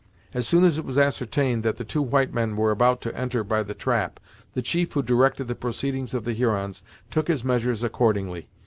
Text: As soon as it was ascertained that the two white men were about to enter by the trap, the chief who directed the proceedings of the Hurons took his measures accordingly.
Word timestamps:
As 0.33 0.47
soon 0.47 0.63
as 0.63 0.79
it 0.79 0.83
was 0.83 0.97
ascertained 0.97 1.61
that 1.61 1.77
the 1.77 1.83
two 1.83 2.01
white 2.01 2.33
men 2.33 2.55
were 2.57 2.71
about 2.71 3.01
to 3.01 3.15
enter 3.15 3.43
by 3.43 3.61
the 3.61 3.75
trap, 3.75 4.19
the 4.55 4.61
chief 4.63 4.93
who 4.93 5.03
directed 5.03 5.47
the 5.47 5.53
proceedings 5.53 6.15
of 6.15 6.25
the 6.25 6.33
Hurons 6.33 6.81
took 7.11 7.27
his 7.27 7.45
measures 7.45 7.83
accordingly. 7.83 8.49